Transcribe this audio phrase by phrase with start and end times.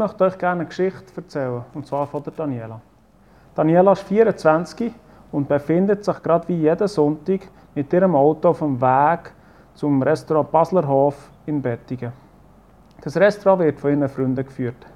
[0.00, 2.80] möchte euch gerne eine Geschichte erzählen, und zwar von der Daniela.
[3.54, 4.94] Daniela ist 24
[5.30, 7.40] und befindet sich gerade wie jeden Sonntag
[7.74, 9.32] mit ihrem Auto auf dem Weg
[9.74, 12.12] zum Restaurant Baslerhof in Bettingen.
[13.02, 14.86] Das Restaurant wird von ihren Freunden geführt.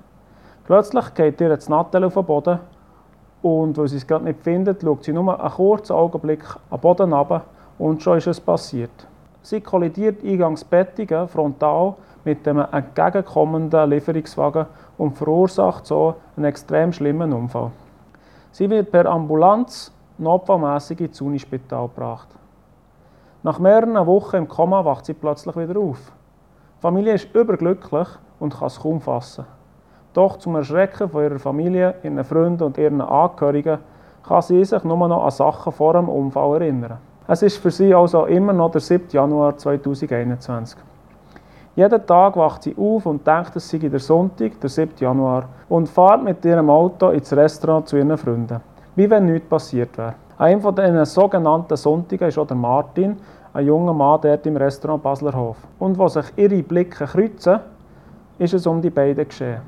[0.64, 2.59] Plötzlich geht ihr das Nattel auf den Boden
[3.42, 7.12] und weil sie es gerade nicht findet, schaut sie nur einen kurzen Augenblick am Boden
[7.12, 7.45] runter
[7.78, 9.06] und schon ist es passiert.
[9.42, 14.66] Sie kollidiert eingangs Bettingen frontal mit einem entgegenkommenden Lieferungswagen
[14.98, 17.70] und verursacht so einen extrem schlimmen Unfall.
[18.52, 22.28] Sie wird per Ambulanz notfallmässig ins Unispital gebracht.
[23.42, 26.12] Nach mehreren Wochen im Koma wacht sie plötzlich wieder auf.
[26.78, 28.08] Die Familie ist überglücklich
[28.41, 29.45] und kann es kaum fassen.
[30.12, 33.78] Doch zum Erschrecken von ihrer Familie, ihren Freunden und ihren Angehörigen
[34.27, 36.98] kann sie sich nur noch an Sachen vor dem Unfall erinnern.
[37.27, 39.08] Es ist für sie also immer noch der 7.
[39.11, 40.78] Januar 2021.
[41.77, 44.92] Jeden Tag wacht sie auf und denkt, es sei der Sonntag, der 7.
[44.97, 48.61] Januar, und fährt mit ihrem Auto ins Restaurant zu ihren Freunden.
[48.94, 50.14] Wie wenn nichts passiert wäre.
[50.39, 53.17] An einem von diesen sogenannten Sonntagen ist auch der Martin,
[53.52, 55.56] ein junger Mann dort im Restaurant Baslerhof.
[55.80, 57.58] Und wo sich ihre Blicke kreuzen,
[58.39, 59.61] ist es um die beiden geschehen.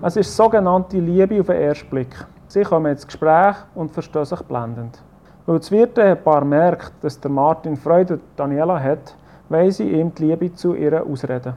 [0.00, 2.14] Es ist sogenannte Liebe auf den ersten Blick.
[2.48, 5.02] Sie kommen ins Gespräch und verstehen sich blendend.
[5.44, 9.14] Weil das Wirtepaar merkt, dass der Martin Freude an Daniela hat,
[9.48, 11.54] wollen sie ihm die Liebe zu ihr ausreden.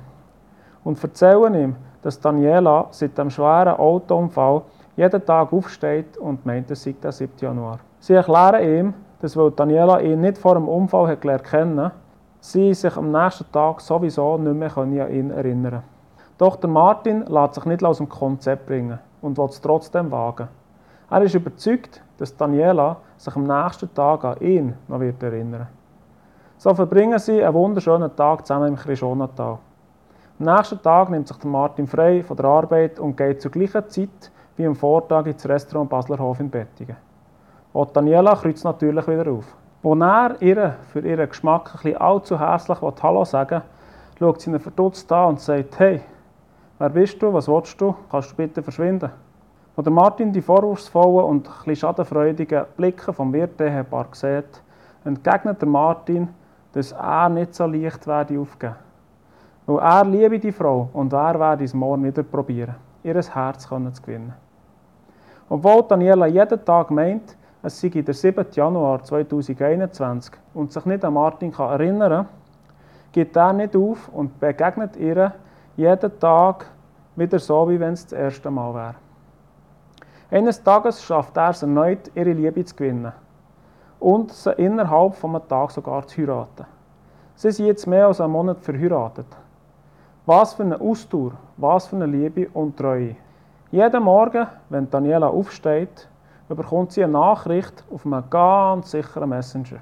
[0.84, 4.62] Und erzählen ihm, dass Daniela seit dem schweren Autounfall
[4.96, 7.34] jeden Tag aufsteht und meint, es sei der 7.
[7.40, 7.80] Januar.
[8.00, 11.92] Sie erklären ihm, dass weil Daniela ihn nicht vor dem Unfall hat kennen,
[12.40, 15.84] sie sich am nächsten Tag sowieso nicht mehr an ihn erinnern können.
[16.38, 20.48] Doch der Martin lässt sich nicht aus dem Konzept bringen und will es trotzdem wagen.
[21.10, 25.68] Er ist überzeugt, dass Daniela sich am nächsten Tag an ihn noch wird erinnern
[26.60, 29.60] So verbringen sie einen wunderschönen Tag zusammen im Krischonatal.
[30.40, 34.32] Am nächsten Tag nimmt sich Martin frei von der Arbeit und geht zur gleichen Zeit
[34.56, 36.98] wie am Vortag ins Restaurant Baslerhof in Bettingen.
[37.76, 39.56] Auch Daniela kreuzt natürlich wieder auf.
[39.84, 44.60] Als er ihr für ihren Geschmack ein allzu hässlich Hallo sagen will, schaut sie ihn
[44.60, 46.02] verdutzt an und sagt, hey,
[46.80, 49.12] wer bist du, was willst du, kannst du bitte verschwinden?
[49.76, 54.64] Als Martin die vorwurfsvollen und ein schadenfreudigen Blicke vom Wirtehepaar sieht,
[55.06, 56.30] entgegnet der Martin,
[56.74, 58.76] dass er nicht so leicht werde aufgeben.
[59.66, 63.76] Weil er liebe die Frau und er werde es morgen wieder probieren, ihr Herz zu
[63.76, 64.34] gewinnen.
[65.50, 68.46] Obwohl Daniela jeden Tag meint, es sei der 7.
[68.52, 72.26] Januar 2021 und sich nicht an Martin kann erinnern kann,
[73.12, 75.34] gibt er nicht auf und begegnet ihr
[75.76, 76.66] jeden Tag
[77.16, 78.96] wieder so, wie wenn es das erste Mal wäre.
[80.30, 83.14] Eines Tages schafft er es erneut, ihre Liebe zu gewinnen
[84.00, 86.66] und sie innerhalb von einem Tag sogar zu heiraten.
[87.36, 89.28] Sie sind jetzt mehr als einen Monat verheiratet.
[90.26, 93.16] Was für eine Ausdauer, was für eine Liebe und Treue.
[93.72, 96.10] Jeden Morgen, wenn Daniela aufsteht,
[96.50, 99.80] bekommt sie eine Nachricht auf einem ganz sicheren Messenger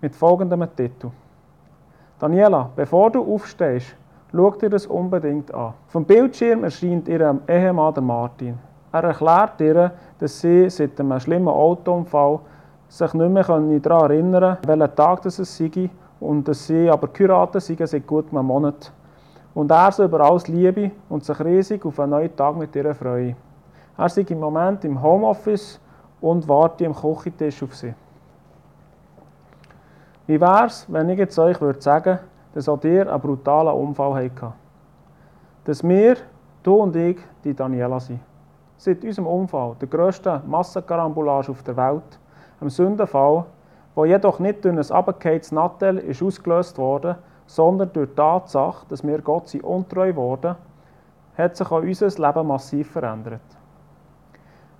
[0.00, 1.10] mit folgendem Titel.
[2.18, 3.94] Daniela, bevor du aufstehst,
[4.32, 5.74] schau dir das unbedingt an.
[5.88, 8.58] Vom Bildschirm erscheint ihr Ehemann Martin.
[8.92, 12.40] Er erklärt ihr, dass sie seit einem schlimmen Autounfall
[12.90, 17.08] sich nicht mehr daran erinnern kann, welchen Tag das es sei und dass sie aber
[17.08, 18.92] geheiratet seien seit gut einem Monat.
[19.54, 22.94] Und er sie über alles liebe und sich riesig auf einen neuen Tag mit ihr
[22.94, 23.36] freue.
[23.96, 25.80] Er sei im Moment im Homeoffice
[26.20, 27.94] und warte am Küchentisch auf sie.
[30.26, 32.18] Wie wäre es, wenn ich jetzt euch würde sagen,
[32.54, 34.52] dass auch ihr einen brutalen Unfall hattet?
[35.64, 36.16] Dass wir,
[36.62, 38.20] du und ich, die Daniela sind
[38.76, 42.18] seit unserem Unfall, der grössten Massenkarambolage auf der Welt,
[42.60, 43.44] einem Sündenfall,
[43.96, 47.16] der jedoch nicht durch ein abgekehrtes Nattel ist ausgelöst wurde,
[47.46, 50.54] sondern durch die Tatsache, dass wir Gott sind untreu wurden,
[51.36, 53.40] hat sich auch unser Leben massiv verändert.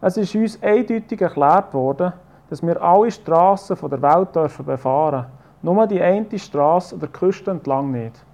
[0.00, 2.12] Es ist uns eindeutig erklärt worden,
[2.48, 7.08] dass wir alle Straßen der Welt dürfen befahren dürfen, nur die eine Straße an der
[7.08, 8.24] Küste entlang nicht.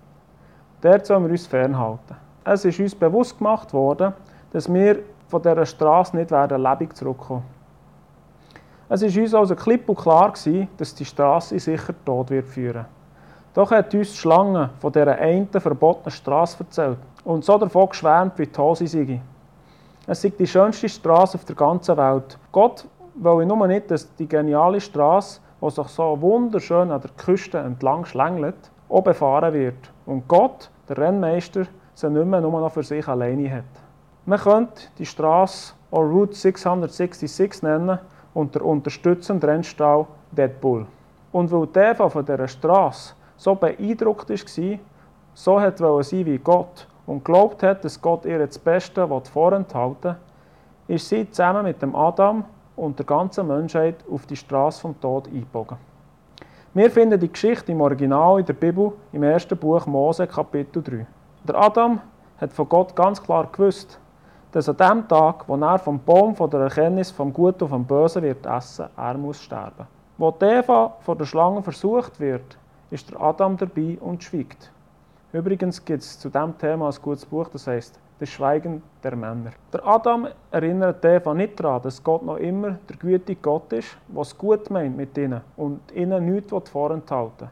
[0.80, 2.16] Dort sollen wir uns fernhalten.
[2.44, 4.12] Es ist uns bewusst gemacht worden,
[4.52, 7.55] dass wir von dieser Straße nicht werden lebendig zurückkommen.
[8.88, 12.86] Es war uns also klipp und klar, gewesen, dass die Straße sicher Tod wird führen.
[13.52, 18.38] Doch hat uns die Schlange von dieser einen verbotenen Straße erzählt und so davon geschwärmt,
[18.38, 19.20] wie toll sie sei.
[20.06, 22.38] Es sei die schönste Straße auf der ganzen Welt.
[22.52, 22.86] Gott
[23.16, 28.04] will nur nicht, dass die geniale Straße, die sich so wunderschön an der Küste entlang
[28.04, 29.90] schlängelt, auch befahren wird.
[30.04, 33.64] Und Gott, der Rennmeister, sie nicht mehr nur noch für sich alleine hat.
[34.26, 37.98] Man könnte die Straße auch Route 666 nennen
[38.36, 40.84] und der unterstützende Rennstall Deadpool.
[41.32, 44.78] Und weil der von dieser Straße so beeindruckt war,
[45.32, 50.16] so wollte sein wie Gott und glaubt hat, dass Gott ihr das Beste vorenthalten
[50.86, 52.44] will, ist sie zusammen mit dem Adam
[52.76, 55.78] und der ganzen Menschheit auf die Straße vom Tod eingebogen.
[56.74, 61.06] Wir finden die Geschichte im Original in der Bibel im ersten Buch Mose, Kapitel 3.
[61.48, 62.02] Der Adam
[62.38, 63.98] hat von Gott ganz klar gewusst,
[64.56, 67.84] dass an dem Tag, wo er vom Baum von der Erkenntnis vom Guten und vom
[67.84, 69.86] Bösen wird essen, er muss sterben.
[70.16, 72.56] Wo Eva von der Schlange versucht wird,
[72.90, 74.72] ist der Adam dabei und schweigt.
[75.34, 79.50] Übrigens gibt es zu diesem Thema ein gutes Buch, das heißt Das Schweigen der Männer.
[79.74, 84.38] Der Adam erinnert Eva nicht daran, dass Gott noch immer der gütige Gott ist, was
[84.38, 87.50] gut meint mit ihnen und ihnen nichts vorenthalten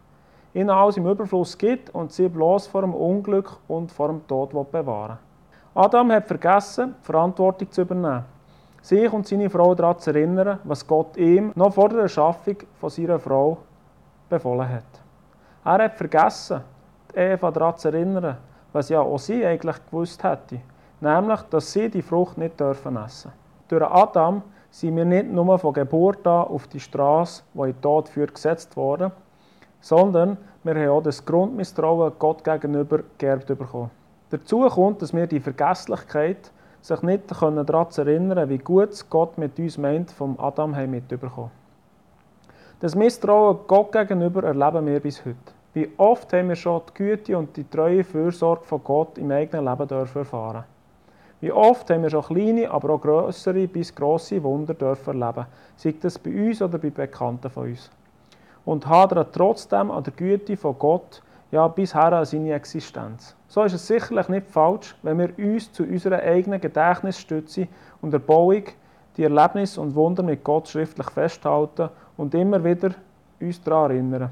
[0.55, 0.63] will.
[0.63, 4.53] Ihnen alles im Überfluss gibt und sie bloß vor dem Unglück und vor dem Tod
[4.73, 5.19] bewahren
[5.77, 8.25] Adam hat vergessen, Verantwortung zu übernehmen.
[8.81, 12.91] Sich und seine Frau daran zu erinnern, was Gott ihm noch vor der Erschaffung von
[12.91, 13.59] seiner Frau
[14.29, 14.85] befohlen hat.
[15.65, 16.61] Er hat vergessen,
[17.13, 18.37] Eva daran zu erinnern,
[18.73, 20.61] was ja auch sie eigentlich gewusst hätte,
[21.01, 23.33] nämlich, dass sie die Frucht nicht dürfen essen.
[23.67, 27.81] Durch Adam sind wir nicht nur von Geburt an auf die Straße, die in den
[27.81, 29.11] Tod führt, gesetzt worden,
[29.81, 33.91] sondern wir haben auch das Grundmisstrauen Gott gegenüber geerbt bekommen.
[34.35, 36.51] Dazu kommt, dass wir die Vergesslichkeit,
[36.81, 41.53] sich nicht daran zu erinnern, wie gut Gott mit uns meint, vom Adam haben mitbekommen.
[42.81, 45.37] Das Misstrauen Gott gegenüber erleben wir bis heute.
[45.73, 49.67] Wie oft haben wir schon die Güte und die treue Fürsorge von Gott im eigenen
[49.67, 50.65] Leben dürfen erfahren.
[51.41, 55.47] Wie oft haben wir schon kleine, aber auch größere bis grosse Wunder dürfen erleben,
[55.77, 57.89] sei das bei uns oder bei Bekannten von uns.
[58.65, 61.23] Und hadern trotzdem an der Güte von Gott,
[61.53, 63.37] ja bisher an seine Existenz.
[63.55, 67.69] So ist es sicherlich nicht falsch, wenn wir uns zu unserer eigenen Gedächtnisstütze
[68.03, 68.65] und Erbauung
[69.17, 72.91] die Erlebnisse und Wunder mit Gott schriftlich festhalten und immer wieder
[73.41, 74.31] uns daran erinnern.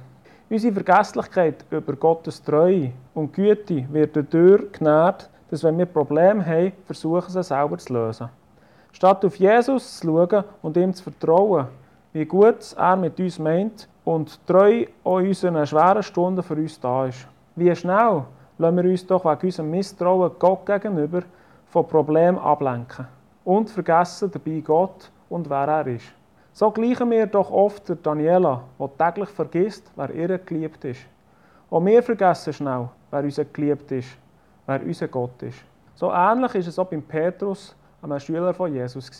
[0.50, 6.72] Unsere Vergesslichkeit über Gottes Treue und Güte wird dadurch genährt, dass wenn wir Probleme haben,
[6.84, 8.28] versuchen sie selber zu lösen.
[8.90, 11.68] Statt auf Jesus zu schauen und ihm zu vertrauen,
[12.12, 17.06] wie gut er mit uns meint und treu an unseren schweren Stunden für uns da
[17.06, 17.28] ist.
[17.54, 18.24] Wie schnell
[18.58, 21.22] lassen wir uns doch wegen unserem Misstrauen Gott gegenüber
[21.66, 23.06] von Problemen ablenken
[23.44, 26.12] und vergessen dabei Gott und wer er ist.
[26.52, 31.00] So gleichen wir doch oft der Daniela, die täglich vergisst, wer ihr geliebt ist.
[31.70, 34.10] Auch wir vergessen schnell, wer unser geliebt ist,
[34.66, 35.58] wer unser Gott ist.
[35.94, 39.10] So ähnlich ist es auch beim Petrus, einem Schüler von Jesus.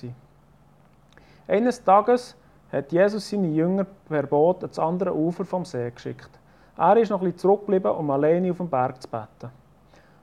[1.48, 2.36] Eines Tages
[2.70, 6.30] hat Jesus seine Jünger per Boot ans andere Ufer vom See geschickt.
[6.76, 9.50] Er ist noch bisschen zurückgeblieben, um alleine auf dem Berg zu beten.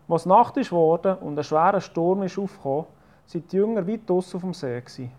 [0.08, 2.86] Als Nacht ist geworden und ein schwerer Sturm ist aufgekommen,
[3.26, 4.80] sind die Jünger weit draussen auf dem See.
[4.82, 5.12] Gewesen.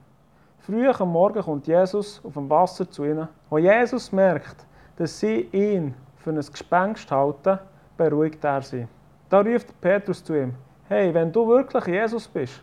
[0.59, 3.29] Früh am Morgen kommt Jesus auf dem Wasser zu ihnen.
[3.49, 4.67] Als Jesus merkt,
[4.97, 7.59] dass sie ihn für ein Gespenst halten,
[7.97, 8.87] beruhigt er sie.
[9.29, 10.55] Da ruft Petrus zu ihm:
[10.89, 12.61] Hey, wenn du wirklich Jesus bist,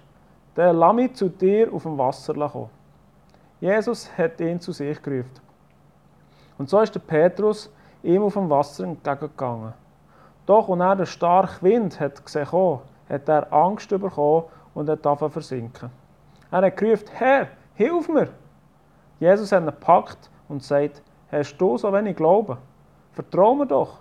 [0.53, 2.69] dann lass mich zu dir auf dem Wasser kommen.
[3.61, 5.31] Jesus hat ihn zu sich gerufen.
[6.57, 7.71] Und so ist der Petrus
[8.03, 9.73] ihm auf dem Wasser entgegengegangen.
[10.45, 15.31] Doch, als er den starken Wind hat gesehen hat er Angst bekommen und hat angefangen
[15.31, 15.89] versinken.
[16.51, 18.29] Er hat gerufen: Herr, Hilf mir!
[19.19, 22.57] Jesus hat ihn gepackt und sagt, hast du so wenig Glauben?
[23.11, 23.99] Vertrau mir doch!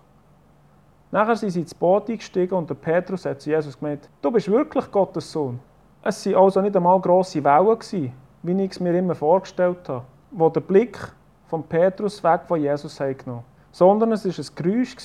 [1.11, 4.51] Nachher sind sie ins Boot eingestiegen und der Petrus hat zu Jesus gemeint, du bist
[4.51, 5.61] wirklich Gottes Sohn.
[6.03, 8.13] Es waren also nicht einmal grosse Wellen,
[8.43, 10.99] wie ich es mir immer vorgestellt habe, wo der Blick
[11.49, 13.45] von Petrus weg von Jesus genommen
[13.77, 14.97] sondern es war ein Geräusch.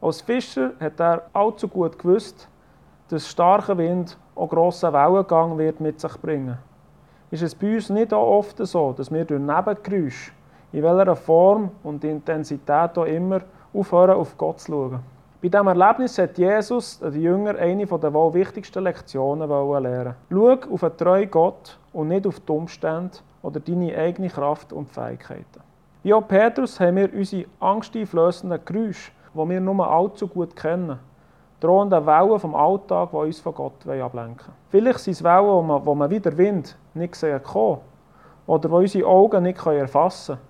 [0.00, 2.48] Als Fischer hat er allzu gut gewusst,
[3.08, 6.58] dass starker Wind auch grossen Wellengang wird mit sich bringen
[7.30, 10.32] ist es bei uns nicht auch oft so, dass wir durch Nebengeräusche,
[10.72, 13.40] in welcher Form und Intensität auch immer,
[13.72, 15.00] aufhören, auf Gott zu schauen.
[15.40, 20.84] Bei diesem Erlebnis hat Jesus den Jünger eine der wohl wichtigsten Lektionen lernen Schau auf
[20.84, 25.69] einen treuen Gott und nicht auf die Umstände oder deine eigene Kraft und Fähigkeiten.
[26.02, 30.98] Wie auch Petrus haben wir unsere angsteinflößenden Geräusche, die wir nur allzu gut kennen
[31.60, 34.56] drohenden Wellen vom Alltag, die uns von Gott ablenken wollen.
[34.68, 37.78] Vielleicht sind es Wellen, wo man, man wieder Wind nicht sehen kann
[38.46, 40.48] oder die unsere Augen nicht erfassen können.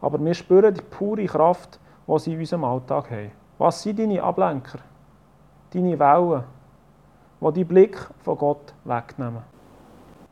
[0.00, 3.32] Aber wir spüren die pure Kraft, die sie in unserem Alltag haben.
[3.58, 4.78] Was sind deine Ablenker?
[5.70, 6.44] Deine Wellen,
[7.40, 9.42] die deinen Blick von Gott wegnehmen.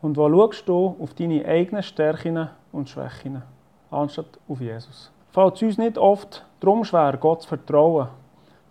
[0.01, 3.43] Und wo schaust du auf deine eigenen Stärken und Schwächen,
[3.91, 5.11] anstatt auf Jesus?
[5.31, 8.07] Fällt es uns nicht oft darum schwer, Gott zu vertrauen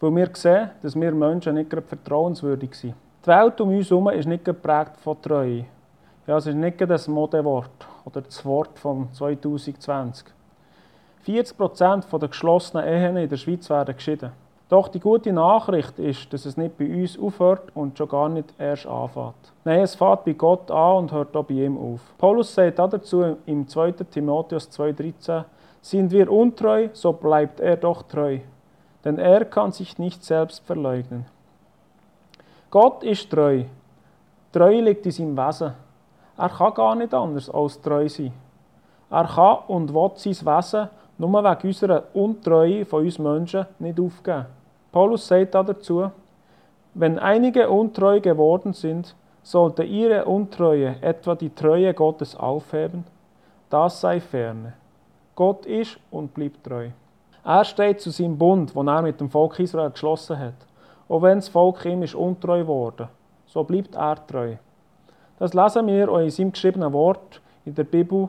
[0.01, 2.95] weil wir sehen, dass wir Menschen nicht gerade vertrauenswürdig sind.
[3.23, 5.67] Die Welt um uns herum ist nicht geprägt von Treue.
[6.27, 10.27] Ja, es ist nicht das Modewort oder das Wort von 2020.
[11.27, 14.33] 40% der geschlossenen Ehen in der Schweiz werden geschieden.
[14.71, 18.55] Doch die gute Nachricht ist, dass es nicht bei uns aufhört und schon gar nicht
[18.57, 19.35] erst anfängt.
[19.65, 22.01] Nein, es fängt bei Gott an und hört auch bei ihm auf.
[22.17, 23.91] Paulus sagt dazu im 2.
[24.09, 25.43] Timotheus 2,13:
[25.83, 28.39] Sind wir untreu, so bleibt er doch treu,
[29.05, 31.27] denn er kann sich nicht selbst verleugnen.
[32.71, 33.65] Gott ist treu.
[34.53, 35.73] Treu liegt in seinem Wesen.
[36.39, 38.33] Er kann gar nicht anders als treu sein.
[39.11, 44.60] Er kann und will sein Wesen nur wegen unserer Untreue von uns Menschen nicht aufgeben.
[44.93, 46.11] Paulus sagt dazu,
[46.95, 53.05] wenn einige untreu geworden sind, sollte ihre Untreue etwa die Treue Gottes aufheben?
[53.69, 54.75] Das sei ferne.
[55.35, 56.89] Gott ist und bleibt treu.
[57.45, 60.55] Er steht zu seinem Bund, den er mit dem Volk Israel geschlossen hat.
[61.09, 63.09] Auch wenn das Volk ihm ist untreu wurde,
[63.47, 64.57] so bleibt er treu.
[65.39, 68.29] Das lesen wir auch in seinem geschriebenen Wort in der Bibel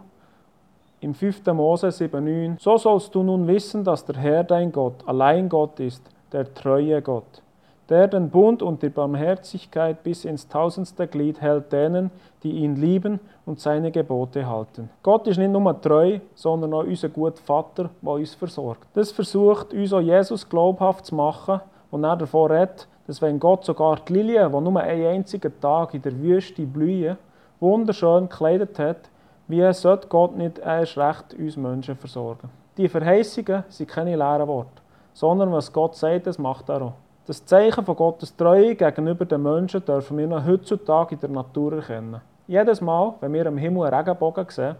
[1.01, 1.45] im 5.
[1.47, 2.61] Mose 7,9.
[2.61, 7.01] So sollst du nun wissen, dass der Herr dein Gott allein Gott ist, der treue
[7.01, 7.41] Gott,
[7.89, 12.09] der den Bund und die Barmherzigkeit bis ins tausendste Glied hält denen,
[12.43, 14.89] die ihn lieben und seine Gebote halten.
[15.03, 18.87] Gott ist nicht nur treu, sondern auch unser guter Vater, der uns versorgt.
[18.93, 21.59] Das versucht uns auch Jesus glaubhaft zu machen
[21.91, 25.93] und er davon redet, dass wenn Gott sogar die Lilien, die nur einen einzigen Tag
[25.93, 27.17] in der Wüste blühen,
[27.59, 29.09] wunderschön gekleidet hat,
[29.47, 32.49] wie sollte Gott nicht erst recht uns Menschen versorgen?
[32.77, 34.80] Die Verheißungen sind keine leeren Worte
[35.13, 36.93] sondern was Gott sagt, das macht er auch.
[37.25, 41.73] Das Zeichen von Gottes Treue gegenüber den Menschen dürfen wir noch heutzutage in der Natur
[41.73, 42.19] erkennen.
[42.47, 44.75] Jedes Mal, wenn wir am Himmel einen Regenbogen sehen,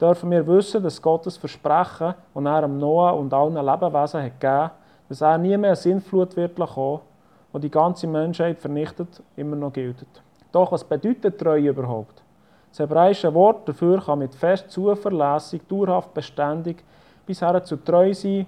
[0.00, 4.70] dürfen wir wissen, dass Gottes Versprechen, das er am Noah und allen Lebewesen hat gegeben
[5.10, 7.00] dass er nie mehr eine Sinnflut wird kommen,
[7.52, 10.06] die die ganze Menschheit vernichtet, immer noch gilt.
[10.52, 12.22] Doch was bedeutet Treue überhaupt?
[12.70, 16.84] Das hebräische Wort dafür kann mit fest zuverlässig, dauerhaft beständig
[17.26, 18.46] bis zu treu sein,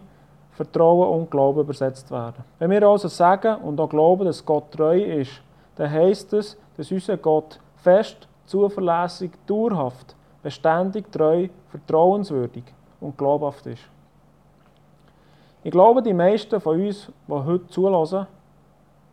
[0.52, 2.44] Vertrauen und Glauben übersetzt werden.
[2.59, 5.42] Wenn wir also sagen und auch glauben, dass Gott treu ist,
[5.76, 12.64] dann heisst es, dass unser Gott fest, zuverlässig, dauerhaft, beständig, treu, vertrauenswürdig
[13.00, 13.82] und glaubhaft ist.
[15.64, 18.26] Ich glaube, die meisten von uns, die heute zulassen,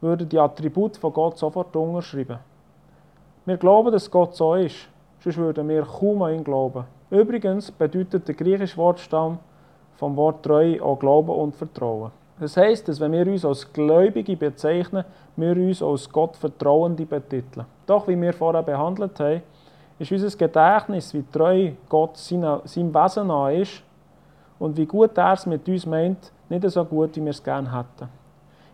[0.01, 2.39] würden die Attribute von Gott sofort unterschreiben.
[3.45, 6.85] Wir glauben, dass Gott so ist, sonst würden wir kaum an ihn glauben.
[7.09, 9.39] Übrigens bedeutet der griechische Wortstamm
[9.99, 12.11] vom Wort Treue auch Glauben und Vertrauen.
[12.39, 15.03] Das heisst, dass wenn wir uns als Gläubige bezeichnen,
[15.35, 17.65] wir uns als Gott Vertrauende betiteln.
[17.85, 19.41] Doch, wie wir vorher behandelt haben,
[19.99, 23.83] ist unser Gedächtnis, wie treu Gott seinem Wesen an ist
[24.57, 27.69] und wie gut er es mit uns meint, nicht so gut, wie wir es gerne
[27.69, 28.07] hätten.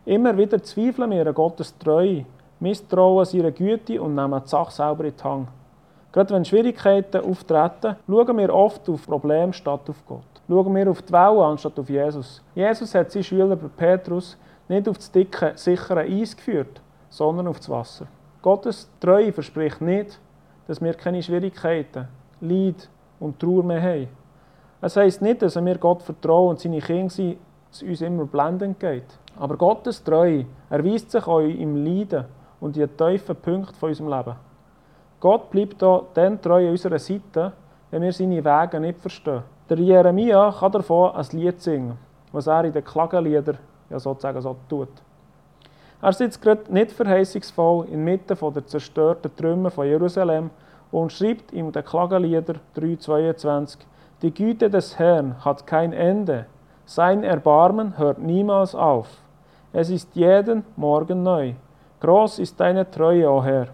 [0.05, 2.25] Immer wieder zweifeln wir an Gottes Treue,
[2.60, 5.48] misstrauen seiner Güte und nehmen die Sache selber in die Hand.
[6.12, 10.35] Gerade wenn Schwierigkeiten auftreten, schauen wir oft auf Probleme statt auf Gott.
[10.48, 12.44] Schauen wir auf die Wellen anstatt auf Jesus.
[12.54, 14.38] Jesus hat seinen Schüler Petrus
[14.68, 18.08] nicht auf das dicke, sichere Eis geführt, sondern auf das Wasser.
[18.42, 20.20] Gottes Treue verspricht nicht,
[20.68, 22.08] dass wir keine Schwierigkeiten,
[22.42, 24.08] Leid und Trauer mehr haben.
[24.82, 27.38] Es heisst nicht, dass wir Gott vertrauen und seine Kinder sind,
[27.72, 29.18] es uns immer blendend geht.
[29.38, 32.25] Aber Gottes Treue erweist sich auch im Leiden
[32.60, 34.36] und in den tiefen Punkten von unserem Leben.
[35.20, 37.54] Gott bleibt da dann treu an unserer Seite,
[37.90, 39.44] wenn wir seine Wege nicht verstehen.
[39.67, 41.98] Der Jeremia kann davon ein Lied singen,
[42.31, 43.57] was er in den Klagenliedern
[43.89, 44.89] ja sozusagen so tut.
[46.01, 50.51] Er sitzt gerade nicht verheißungsvoll inmitten der zerstörten Trümmer von Jerusalem
[50.91, 53.79] und schreibt in den Klagenlieder 3,22
[54.22, 56.45] Die Güte des Herrn hat kein Ende,
[56.86, 59.07] sein Erbarmen hört niemals auf.
[59.74, 61.53] Es ist jeden Morgen neu.
[62.01, 63.69] Groß ist deine Treue, o Herr.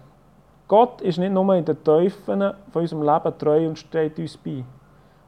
[0.68, 4.64] Gott ist nicht nur in den Teufeln von unserem Leben treu und steht uns bei.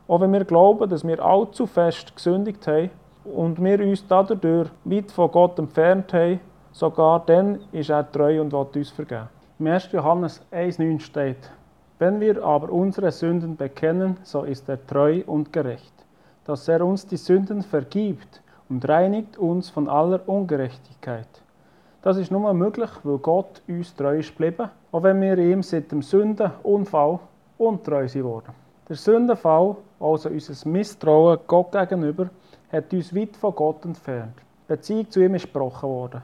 [0.07, 2.91] Auch wenn wir glauben, dass wir allzu fest gesündigt haben
[3.25, 6.41] und wir uns dadurch weit von Gott entfernt haben,
[6.73, 9.29] sogar dann ist er treu und will uns vergeben.
[9.59, 9.93] Im 1.
[9.93, 11.51] Johannes 1,9 steht:
[11.99, 15.95] Wenn wir aber unsere Sünden bekennen, so ist er treu und gerecht,
[16.45, 21.29] dass er uns die Sünden vergibt und reinigt uns von aller Ungerechtigkeit.
[22.03, 25.91] Das ist nur möglich, weil Gott uns treu ist geblieben, auch wenn wir ihm seit
[25.91, 27.21] dem Sündenunfall
[27.57, 28.53] untreu sind worden.
[28.87, 32.29] Der Sündenfall, also unser Misstrauen Gott gegenüber,
[32.71, 34.35] hat uns weit von Gott entfernt.
[34.65, 36.23] Die Beziehung zu ihm ist gebrochen worden.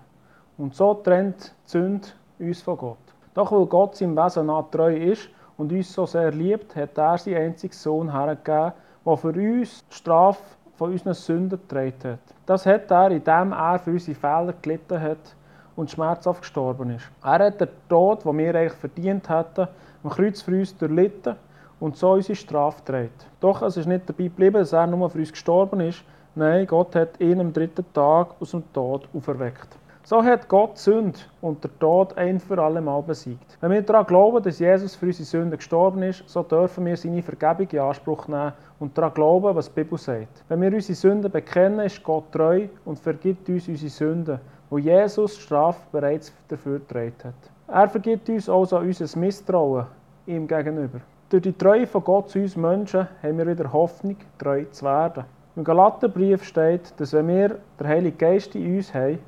[0.59, 2.09] Und so trennt die Sünde
[2.39, 2.99] uns von Gott.
[3.35, 7.19] Doch weil Gott seinem Wesen nach treu ist und uns so sehr liebt, hat er
[7.19, 8.73] seinen einzigen Sohn hergegeben,
[9.07, 10.43] der für uns die Strafe
[10.77, 12.35] von unseren Sünden getragen hat.
[12.47, 15.37] Das hat er, indem er für unsere Fehler gelitten hat
[15.77, 17.11] und schmerzhaft gestorben ist.
[17.23, 19.69] Er hat den Tod, den wir eigentlich verdient hätten,
[20.03, 21.37] am Kreuz für uns durchlitten
[21.81, 23.27] und so unsere Strafe trägt.
[23.41, 26.05] Doch es ist nicht dabei geblieben, dass er nur für uns gestorben ist.
[26.35, 29.81] Nein, Gott hat ihn am dritten Tag aus dem Tod auferweckt.
[30.03, 33.59] So hat Gott Sünde und der Tod ein für alle Mal besiegt.
[33.61, 37.23] Wenn wir daran glauben, dass Jesus für unsere Sünden gestorben ist, so dürfen wir seine
[37.23, 40.43] Vergebung in Anspruch nehmen und daran glauben, was die Bibel sagt.
[40.49, 45.37] Wenn wir unsere Sünden bekennen, ist Gott treu und vergibt uns unsere Sünden, wo Jesus
[45.37, 47.35] Strafe bereits dafür getragen hat.
[47.69, 49.87] Er vergibt uns also unser Misstrauen
[50.27, 51.01] ihm gegenüber.
[51.31, 55.23] Durch die Treue von Gott zu uns Menschen haben wir wieder Hoffnung, treu zu werden.
[55.55, 59.21] Im Galaterbrief steht, dass wenn wir den Heiligen Geist in uns haben,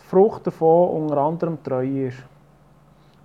[0.00, 2.16] die Frucht davon unter anderem Treue ist.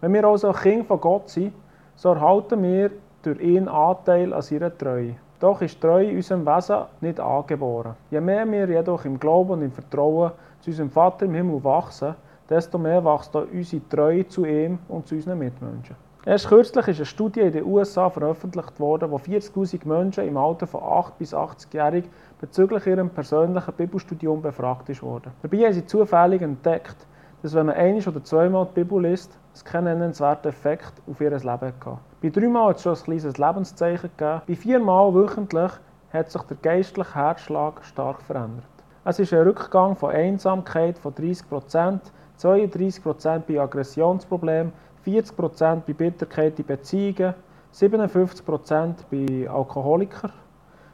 [0.02, 1.54] Wenn wir also Kinder von Gott sind,
[1.96, 2.92] so erhalten wir
[3.22, 5.16] durch ihn Anteil an seiner Treue.
[5.40, 7.96] Doch ist Treue unserem Wesen nicht angeboren.
[8.12, 12.14] Je mehr wir jedoch im Glauben und im Vertrauen zu unserem Vater im Himmel wachsen,
[12.50, 16.07] desto mehr wächst auch unsere Treue zu ihm und zu unseren Mitmenschen.
[16.26, 20.68] Erst kürzlich ist eine Studie in den USA veröffentlicht worden, wo 40.000 Menschen im Alter
[20.68, 22.04] von 8 bis 80-jährig
[22.42, 25.32] bezüglich ihrem persönlichen Bibelstudium befragt wurden.
[25.42, 26.98] Dabei haben sie zufällig entdeckt,
[27.42, 31.32] dass wenn man ein oder zweimal die Bibel liest, es keinen nennenswerten Effekt auf ihr
[31.32, 31.98] Leben hatte.
[32.22, 34.42] Bei dreimal hat es schon ein kleines Lebenszeichen gegeben.
[34.48, 35.72] Bei viermal wöchentlich
[36.12, 38.66] hat sich der geistliche Herzschlag stark verändert.
[39.06, 42.00] Es ist ein Rückgang von Einsamkeit von 30%
[42.40, 44.72] 32% bei Aggressionsproblemen,
[45.06, 47.34] 40% bei Bitterkeit Beziehungen,
[47.74, 50.32] 57% bei Alkoholikern,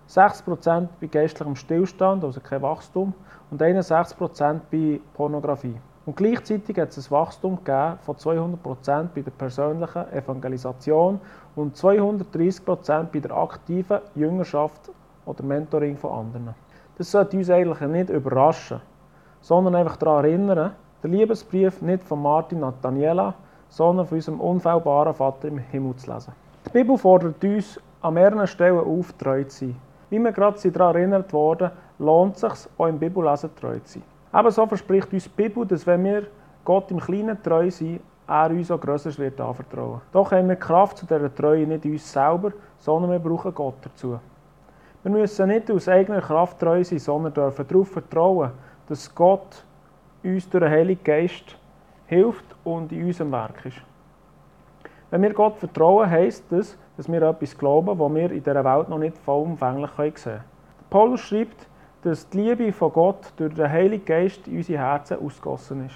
[0.10, 3.14] 6% bei geistlichem Stillstand, also kein Wachstum,
[3.50, 5.76] und 61% bei Pornografie.
[6.06, 11.22] Und gleichzeitig hat es ein Wachstum von 200% bei der persönlichen Evangelisation
[11.56, 14.92] und 230% bei der aktiven Jüngerschaft
[15.26, 16.56] oder Mentoring von anderen.
[16.98, 18.82] Das sollte uns eigentlich nicht überraschen,
[19.40, 23.34] sondern einfach daran erinnern, der Liebesbrief nicht von Martin an Daniela,
[23.74, 26.34] sondern von unserem unfehlbaren Vater im Himmel zu lesen.
[26.68, 29.76] Die Bibel fordert uns an mehreren Stellen auf, treu zu sein.
[30.12, 34.04] Wie wir gerade daran erinnert wurden, lohnt es sich, auch im Bibellesen treu zu sein.
[34.40, 36.28] Ebenso verspricht uns die Bibel, dass wenn wir
[36.64, 40.02] Gott im Kleinen treu sind, er uns auch Größeres wird anvertrauen.
[40.12, 44.20] Doch haben wir Kraft zu dieser Treue nicht uns selber, sondern wir brauchen Gott dazu.
[45.02, 48.52] Wir müssen nicht aus eigener Kraft treu sein, sondern dürfen darauf vertrauen,
[48.88, 49.66] dass Gott
[50.24, 51.58] uns durch den Heiligen Geist
[52.08, 53.82] hilft und in unserem Werk ist.
[55.12, 58.90] Wenn wir Gott vertrauen, heisst das, dass wir etwas glauben, was wir in dieser Welt
[58.90, 60.44] noch nicht vollumfänglich sehen können.
[60.90, 61.68] Paulus schreibt,
[62.04, 65.96] dass die Liebe von Gott durch den Heiligen Geist in unsere Herzen ausgossen ist.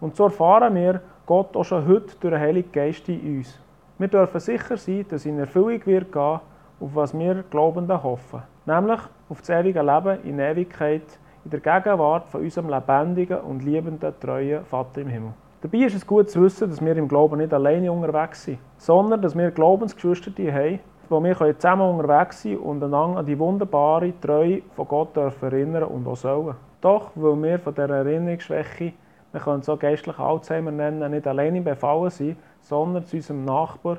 [0.00, 3.58] Und so erfahren wir Gott auch schon heute durch den Heiligen Geist in uns.
[3.98, 6.40] Wir dürfen sicher sein, dass in Erfüllung wird gehen,
[6.80, 8.42] auf was wir Glaubenden hoffen.
[8.66, 14.12] Nämlich auf das ewige Leben in Ewigkeit, in der Gegenwart von unserem lebendigen und liebenden,
[14.20, 15.32] treuen Vater im Himmel.
[15.62, 19.22] Dabei ist es gut zu wissen, dass wir im Glauben nicht alleine unterwegs sind, sondern
[19.22, 24.60] dass wir Glaubensgeschwister haben, wo wir zusammen unterwegs sein und einander an die wunderbare Treue
[24.74, 26.56] von Gott dürfen erinnern und auch sollen.
[26.82, 28.92] Doch, weil wir von dieser Erinnerungsschwäche,
[29.32, 33.96] wir können es auch geistlich Alzheimer nennen, nicht alleine befallen sind, sondern zu unserem Nachbar,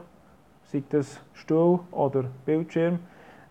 [0.64, 3.00] sei das Stuhl oder Bildschirm,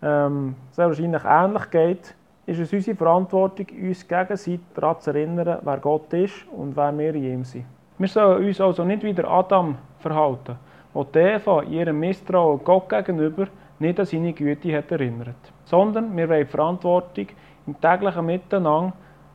[0.00, 2.14] ähm, sehr wahrscheinlich ähnlich geht,
[2.46, 7.14] ist es unsere Verantwortung, uns gegenseitig daran zu erinnern, wer Gott ist und wer wir
[7.14, 7.64] in ihm sind.
[7.98, 10.56] Wir sollen uns also nicht wie der Adam verhalten,
[10.92, 13.46] wo die Eva ihrem Misstrauen Gott gegenüber
[13.78, 15.36] nicht an seine Güte hat erinnert.
[15.64, 17.28] Sondern wir wollen Verantwortung
[17.66, 18.92] im täglichen Miteinander,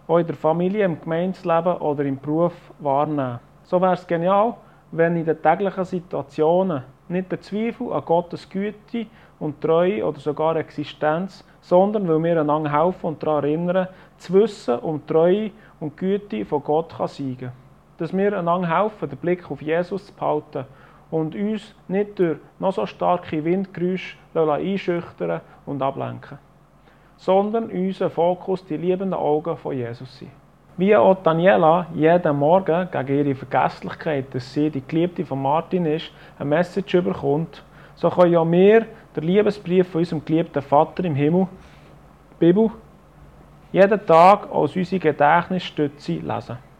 [0.07, 3.39] auch in der Familie, im Gemeinsleben oder im Beruf wahrnehmen.
[3.63, 4.53] So wäre es genial,
[4.91, 9.07] wenn in den täglichen Situationen nicht der Zweifel an Gottes Güte
[9.39, 14.77] und Treue oder sogar Existenz, sondern weil wir einander helfen und daran erinnern, zu wissen,
[14.79, 17.51] um Treue und Güte von Gott kann siegen.
[18.01, 20.65] Dass wir einander helfen, den Blick auf Jesus zu behalten
[21.11, 26.39] und uns nicht durch noch so starke Windgeräusche einschüchtern und ablenken,
[27.15, 30.31] sondern unser Fokus die liebenden Augen von Jesus sind.
[30.77, 36.11] Wie auch Daniela jeden Morgen gegen ihre Vergesslichkeit, dass sie die Geliebte von Martin ist,
[36.39, 41.47] eine Message überkommt, so können ja wir den Liebesbrief von unserem geliebten Vater im Himmel,
[42.39, 42.71] Bibel,
[43.71, 46.70] jeden Tag als unsere Gedächtnisstütze lesen.